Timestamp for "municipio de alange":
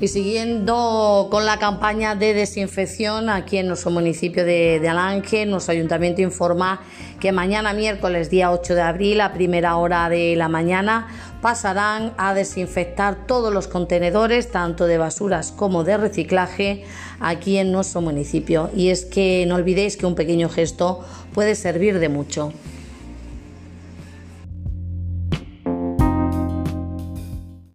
3.90-5.44